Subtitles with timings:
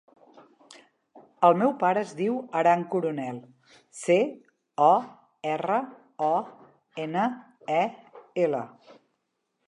[1.47, 3.37] El meu pare es diu Aran Coronel:
[3.99, 4.15] ce,
[4.85, 4.95] o,
[5.51, 5.75] erra,
[6.29, 6.33] o,
[7.05, 7.27] ena,
[7.75, 7.83] e,
[8.47, 8.63] ela.